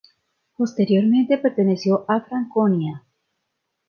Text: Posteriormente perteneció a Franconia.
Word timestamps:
Posteriormente 0.57 1.37
perteneció 1.37 2.05
a 2.09 2.21
Franconia. 2.21 3.03